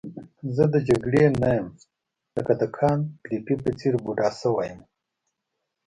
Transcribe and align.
زه 0.55 0.63
د 0.73 0.75
جګړې 0.89 1.23
نه 1.41 1.49
یم 1.57 1.67
لکه 2.35 2.53
د 2.61 2.63
کانت 2.77 3.03
ګریفي 3.23 3.55
په 3.63 3.69
څېر 3.79 3.93
بوډا 4.03 4.29
شوی 4.41 4.67
یم. 4.71 4.81